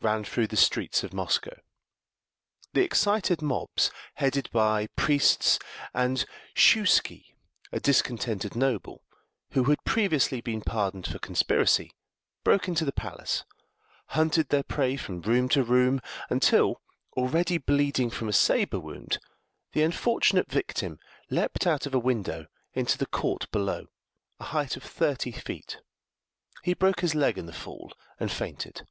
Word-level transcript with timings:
rang 0.00 0.22
through 0.22 0.46
the 0.46 0.56
streets 0.56 1.02
of 1.02 1.12
Moscow. 1.12 1.60
The 2.72 2.84
excited 2.84 3.42
mobs, 3.42 3.90
headed 4.14 4.48
by 4.52 4.86
priests 4.94 5.58
and 5.92 6.24
Shuiski, 6.54 7.34
a 7.72 7.80
discontented 7.80 8.54
noble, 8.54 9.02
who 9.54 9.64
had 9.64 9.82
previously 9.84 10.40
been 10.40 10.62
pardoned 10.62 11.08
for 11.08 11.18
conspiracy, 11.18 11.90
broke 12.44 12.68
into 12.68 12.84
the 12.84 12.92
palace, 12.92 13.42
hunted 14.10 14.50
their 14.50 14.62
prey 14.62 14.94
from 14.96 15.20
room 15.20 15.48
to 15.48 15.64
room, 15.64 16.00
until, 16.30 16.80
already 17.16 17.58
bleeding 17.58 18.08
from 18.08 18.28
a 18.28 18.32
sabre 18.32 18.78
wound, 18.78 19.18
the 19.72 19.82
unfortunate 19.82 20.48
victim 20.48 21.00
leaped 21.28 21.66
out 21.66 21.86
of 21.86 21.92
a 21.92 21.98
window 21.98 22.46
into 22.72 22.96
the 22.96 23.06
court 23.06 23.50
below, 23.50 23.88
a 24.38 24.44
height 24.44 24.76
of 24.76 24.84
thirty 24.84 25.32
feet. 25.32 25.78
He 26.62 26.72
broke 26.72 27.00
his 27.00 27.16
leg 27.16 27.36
in 27.36 27.46
the 27.46 27.52
fall, 27.52 27.90
and 28.20 28.30
fainted. 28.30 28.86